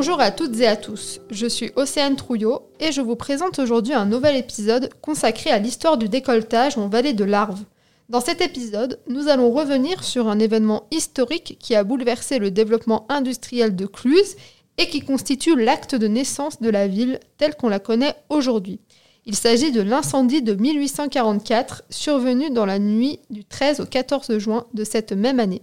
[0.00, 3.92] Bonjour à toutes et à tous, je suis Océane Trouillot et je vous présente aujourd'hui
[3.92, 7.60] un nouvel épisode consacré à l'histoire du décolletage en vallée de l'Arve.
[8.08, 13.04] Dans cet épisode, nous allons revenir sur un événement historique qui a bouleversé le développement
[13.10, 14.36] industriel de Cluse
[14.78, 18.80] et qui constitue l'acte de naissance de la ville telle qu'on la connaît aujourd'hui.
[19.26, 24.64] Il s'agit de l'incendie de 1844 survenu dans la nuit du 13 au 14 juin
[24.72, 25.60] de cette même année.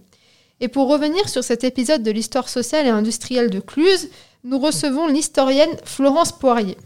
[0.60, 4.08] Et pour revenir sur cet épisode de l'histoire sociale et industrielle de Cluse,
[4.44, 6.76] nous recevons l'historienne Florence Poirier.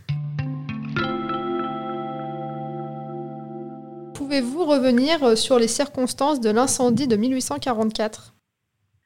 [4.14, 8.34] Pouvez-vous revenir sur les circonstances de l'incendie de 1844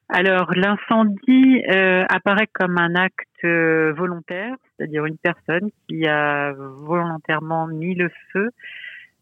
[0.09, 7.66] Alors, l'incendie euh, apparaît comme un acte euh, volontaire, c'est-à-dire une personne qui a volontairement
[7.66, 8.50] mis le feu,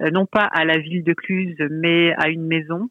[0.02, 2.90] euh, non pas à la ville de Cluse, mais à une maison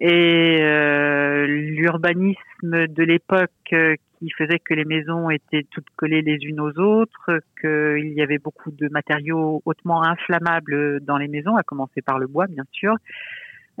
[0.00, 6.38] et euh, l'urbanisme de l'époque euh, qui faisait que les maisons étaient toutes collées les
[6.44, 11.62] unes aux autres, qu'il y avait beaucoup de matériaux hautement inflammables dans les maisons, à
[11.62, 12.94] commencer par le bois bien sûr,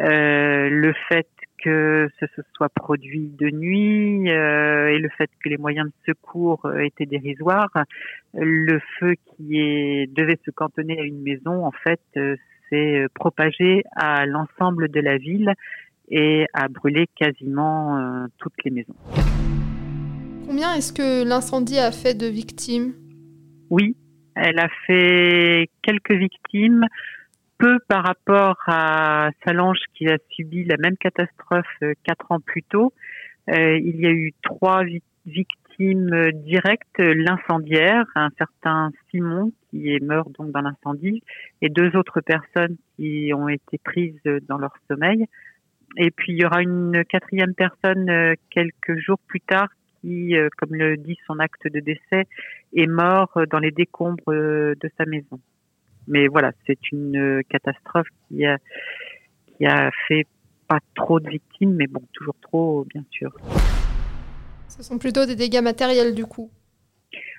[0.00, 1.28] euh, le fait
[1.62, 6.70] que ce soit produit de nuit euh, et le fait que les moyens de secours
[6.78, 7.72] étaient dérisoires,
[8.34, 12.02] le feu qui devait se cantonner à une maison en fait
[12.68, 15.54] s'est propagé à l'ensemble de la ville
[16.10, 18.94] et a brûlé quasiment euh, toutes les maisons.
[20.46, 22.92] Combien est-ce que l'incendie a fait de victimes?
[23.70, 23.96] Oui,
[24.34, 26.84] elle a fait quelques victimes,
[27.58, 32.62] peu par rapport à Salange qui a subi la même catastrophe euh, quatre ans plus
[32.62, 32.92] tôt.
[33.48, 34.82] Euh, il y a eu trois
[35.26, 41.22] victimes directes, l'incendiaire, un certain Simon qui est mort donc dans l'incendie,
[41.62, 45.26] et deux autres personnes qui ont été prises dans leur sommeil.
[45.96, 49.68] Et puis il y aura une quatrième personne euh, quelques jours plus tard
[50.04, 52.26] qui, euh, comme le dit son acte de décès,
[52.76, 55.40] est mort euh, dans les décombres de sa maison.
[56.06, 58.58] Mais voilà, c'est une catastrophe qui a,
[59.56, 60.26] qui a fait
[60.68, 63.34] pas trop de victimes, mais bon, toujours trop, bien sûr.
[64.68, 66.50] Ce sont plutôt des dégâts matériels du coup.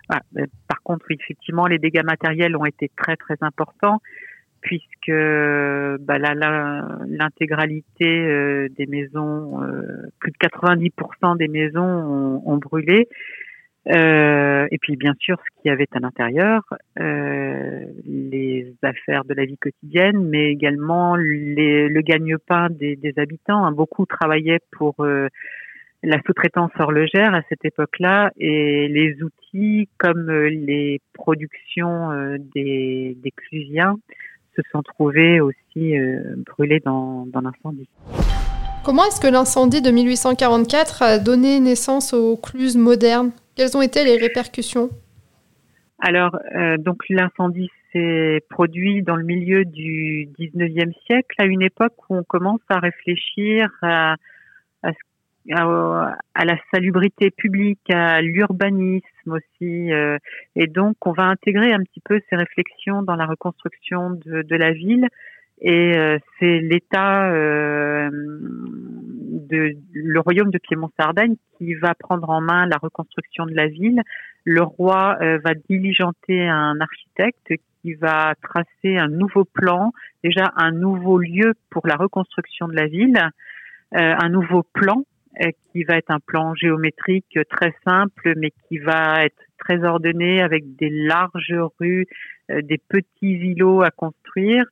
[0.10, 0.22] Ah,
[0.68, 4.02] par contre, effectivement, les dégâts matériels ont été très très importants
[4.66, 5.12] puisque
[6.00, 13.08] bah, l'intégralité euh, des maisons, euh, plus de 90% des maisons ont, brûlé.
[13.96, 16.64] Euh, et puis bien sûr ce qu'il y avait à l'intérieur,
[16.98, 23.64] les affaires de la vie quotidienne, mais également le gagne-pain des, habitants.
[23.66, 23.72] Hein.
[23.72, 24.96] Beaucoup travaillaient pour
[26.02, 33.98] la sous-traitance horlogère à cette époque-là et les outils comme les productions des, des clusiens
[34.56, 37.88] se sont trouvés aussi euh, brûlés dans, l'incendie.
[38.84, 43.32] Comment est-ce que l'incendie de 1844 a donné naissance aux cluses modernes?
[43.56, 44.90] Quelles ont été les répercussions?
[46.00, 51.94] Alors, euh, donc l'incendie s'est produit dans le milieu du 19e siècle, à une époque
[52.10, 54.16] où on commence à réfléchir à,
[55.54, 59.92] à, la salubrité publique, à l'urbanisme aussi.
[59.92, 60.18] Euh,
[60.56, 64.56] et donc, on va intégrer un petit peu ces réflexions dans la reconstruction de, de
[64.56, 65.08] la ville.
[65.62, 72.66] Et euh, c'est l'État, euh, de le royaume de Piémont-Sardaigne qui va prendre en main
[72.66, 74.02] la reconstruction de la ville.
[74.44, 79.92] Le roi va diligenter un architecte qui va tracer un nouveau plan,
[80.24, 83.18] déjà un nouveau lieu pour la reconstruction de la ville,
[83.92, 85.15] un nouveau plan euh,
[85.72, 90.76] qui va être un plan géométrique très simple, mais qui va être très ordonné avec
[90.76, 92.06] des larges rues,
[92.52, 94.66] euh, des petits îlots à construire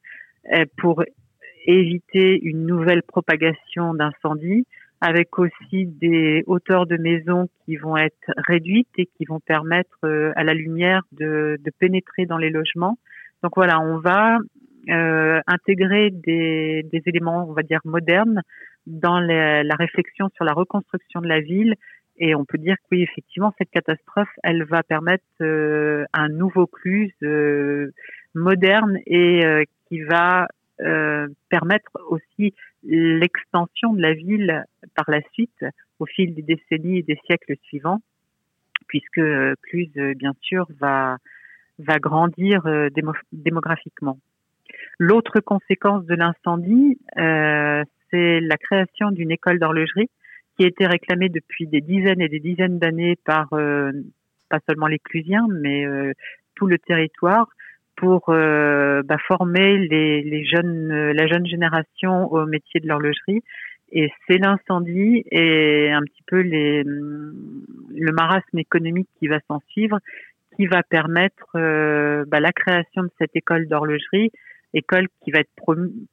[0.54, 1.04] euh, pour
[1.66, 4.66] éviter une nouvelle propagation d'incendie,
[5.02, 10.00] avec aussi des hauteurs de maisons qui vont être réduites et qui vont permettre
[10.36, 12.98] à la lumière de, de pénétrer dans les logements.
[13.42, 14.40] Donc voilà, on va
[14.90, 18.42] euh, intégrer des, des, éléments, on va dire, modernes
[18.86, 21.76] dans la, la réflexion sur la reconstruction de la ville.
[22.18, 26.68] Et on peut dire que oui, effectivement, cette catastrophe, elle va permettre euh, un nouveau
[26.68, 27.92] cluse euh,
[28.36, 30.48] moderne et euh, qui va
[30.82, 32.54] euh, permettre aussi
[32.84, 34.64] l'extension de la ville
[34.96, 35.66] par la suite
[36.00, 38.02] au fil des décennies et des siècles suivants,
[38.88, 39.22] puisque
[39.64, 41.18] Cluse, bien sûr, va,
[41.80, 42.62] va grandir
[43.32, 44.20] démographiquement.
[45.00, 50.10] L'autre conséquence de l'incendie, euh, c'est la création d'une école d'horlogerie
[50.58, 53.92] qui a été réclamée depuis des dizaines et des dizaines d'années par euh,
[54.50, 56.14] pas seulement les Clusiens, mais euh,
[56.56, 57.48] tout le territoire
[57.96, 63.42] pour bah, former les, jeunes, la jeune génération au métier de l'horlogerie.
[63.92, 70.00] Et c'est l'incendie et un petit peu le marasme économique qui va s'en suivre
[70.56, 74.32] qui va permettre euh, bah, la création de cette école d'horlogerie,
[74.74, 75.52] école qui va être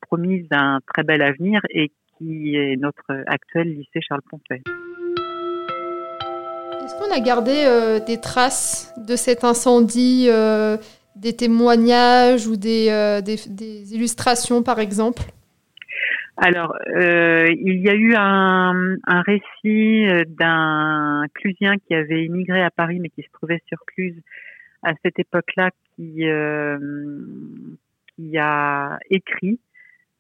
[0.00, 4.62] promise d'un très bel avenir et qui est notre actuel lycée Charles Pompey.
[6.84, 10.76] Est-ce qu'on a gardé euh, des traces de cet incendie, euh,
[11.16, 15.22] des témoignages ou des, des, illustrations par exemple?
[16.36, 22.98] Alors, il y a eu un, un récit d'un Clusien qui avait immigré à Paris
[22.98, 24.16] mais qui se trouvait sur Cluse
[24.82, 26.24] à cette époque-là qui,
[28.20, 29.60] qui a écrit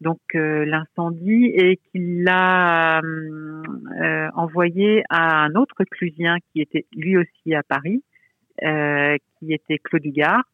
[0.00, 7.18] donc euh, l'incendie et qu'il l'a euh, envoyé à un autre Clusien qui était lui
[7.18, 8.02] aussi à Paris,
[8.62, 10.44] euh, qui était Claude Dugard.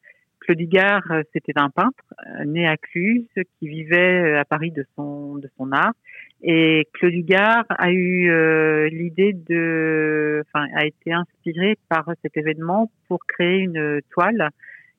[0.40, 1.02] Claude Dugard,
[1.32, 2.04] c'était un peintre
[2.44, 3.26] né à Cluse
[3.58, 5.94] qui vivait à Paris de son de son art.
[6.42, 8.30] Et Claude Dugard a eu
[8.90, 14.50] l'idée de, enfin, a été inspiré par cet événement pour créer une toile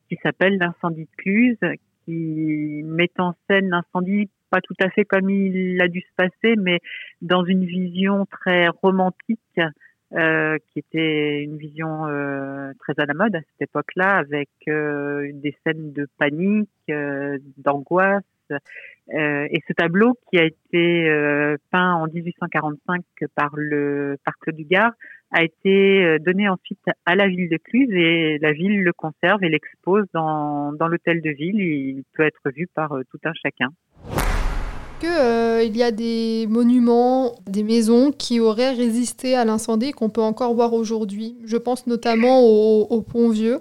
[0.08, 1.78] qui s'appelle l'incendie de Cluse,
[2.08, 6.56] qui met en scène l'incendie pas tout à fait comme il a dû se passer,
[6.56, 6.80] mais
[7.20, 9.60] dans une vision très romantique,
[10.14, 15.30] euh, qui était une vision euh, très à la mode à cette époque-là, avec euh,
[15.34, 16.70] des scènes de panique,
[17.58, 18.24] d'angoisse.
[19.10, 23.02] Et ce tableau qui a été peint en 1845
[23.34, 24.92] par le par Claude Dugard
[25.30, 29.48] a été donné ensuite à la ville de Cluse et la ville le conserve et
[29.48, 31.60] l'expose dans, dans l'hôtel de ville.
[31.60, 33.68] Il peut être vu par tout un chacun
[34.98, 40.22] qu'il euh, y a des monuments, des maisons qui auraient résisté à l'incendie qu'on peut
[40.22, 41.36] encore voir aujourd'hui.
[41.46, 43.58] Je pense notamment au, Pont Vieux.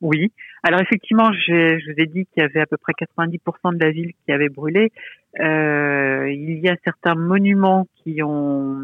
[0.00, 0.32] Oui.
[0.62, 3.90] Alors effectivement, je, vous ai dit qu'il y avait à peu près 90% de la
[3.90, 4.90] ville qui avait brûlé.
[5.40, 8.76] Euh, il y a certains monuments qui ont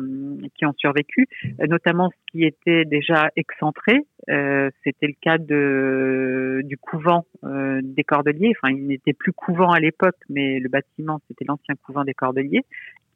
[0.54, 1.26] qui ont survécu,
[1.58, 4.00] notamment ce qui était déjà excentré.
[4.28, 8.52] Euh, C'était le cas de du couvent euh, des Cordeliers.
[8.56, 12.64] Enfin, il n'était plus couvent à l'époque, mais le bâtiment c'était l'ancien couvent des Cordeliers,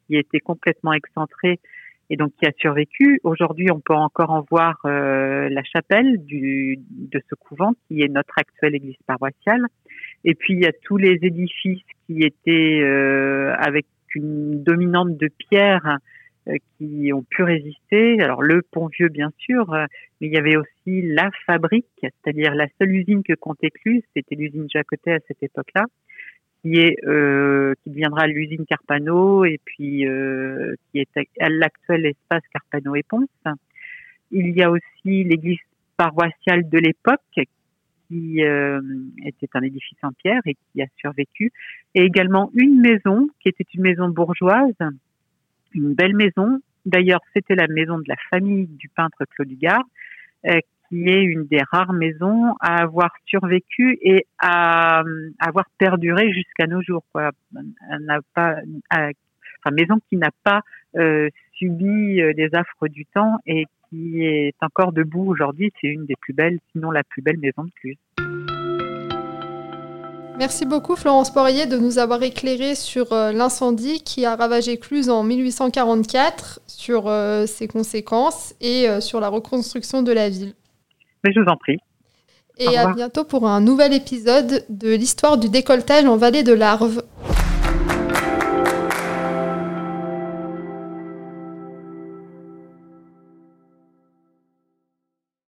[0.07, 1.59] qui était complètement excentré
[2.09, 3.19] et donc qui a survécu.
[3.23, 8.07] Aujourd'hui, on peut encore en voir euh, la chapelle du, de ce couvent qui est
[8.07, 9.67] notre actuelle église paroissiale.
[10.25, 13.85] Et puis il y a tous les édifices qui étaient euh, avec
[14.15, 15.99] une dominante de pierre
[16.47, 18.19] euh, qui ont pu résister.
[18.19, 19.71] Alors le pont vieux bien sûr,
[20.19, 24.35] mais il y avait aussi la fabrique, c'est-à-dire la seule usine que comptait Cluse, c'était
[24.35, 25.85] l'usine Jacotet à cette époque-là
[26.63, 30.05] qui est euh, qui deviendra l'usine Carpano et puis
[30.91, 33.29] qui est l'actuel espace Carpano et Ponce.
[34.31, 35.59] Il y a aussi l'église
[35.95, 37.39] paroissiale de l'époque
[38.09, 38.81] qui euh,
[39.23, 41.51] était un édifice en pierre et qui a survécu,
[41.95, 44.75] et également une maison qui était une maison bourgeoise,
[45.73, 46.59] une belle maison.
[46.85, 49.83] D'ailleurs, c'était la maison de la famille du peintre Claude Dugard,
[50.47, 50.59] euh,
[50.89, 55.03] qui est une des rares maisons à avoir survécu et à,
[55.39, 57.03] avoir perduré jusqu'à nos jours.
[57.11, 57.31] Quoi.
[57.99, 58.55] n'a pas,
[58.91, 60.61] enfin, maison qui n'a pas
[60.97, 65.71] euh, subi euh, les affres du temps et qui est encore debout aujourd'hui.
[65.81, 67.97] C'est une des plus belles, sinon la plus belle maison de Cluse.
[70.37, 75.09] Merci beaucoup Florence Poirier de nous avoir éclairé sur euh, l'incendie qui a ravagé Cluse
[75.09, 77.11] en 1844, sur
[77.45, 80.53] ses conséquences et sur la reconstruction de la ville.
[81.25, 81.77] Mais je vous en prie.
[82.57, 87.03] Et à bientôt pour un nouvel épisode de l'histoire du décolletage en vallée de l'Arve.